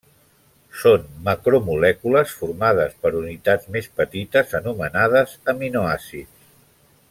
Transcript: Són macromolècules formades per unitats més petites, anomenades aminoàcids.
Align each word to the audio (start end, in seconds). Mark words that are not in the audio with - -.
Són 0.83 1.03
macromolècules 1.27 2.33
formades 2.39 2.97
per 3.03 3.13
unitats 3.19 3.69
més 3.77 3.91
petites, 4.01 4.57
anomenades 4.61 5.37
aminoàcids. 5.55 6.51